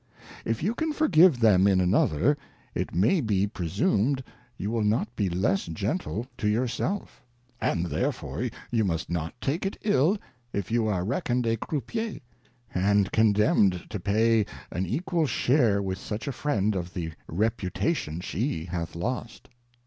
[0.45, 2.35] If you can forgive them in another,
[2.73, 4.23] it may be presumed
[4.57, 7.21] you will not be less gentle to your self;
[7.61, 10.17] and therefore you must not take it ill,
[10.53, 12.21] if you are reckoned a Croupier e,
[12.73, 18.65] and condemned to pay an equal Share with such a Friend of the Reputation she
[18.65, 19.49] hath lost.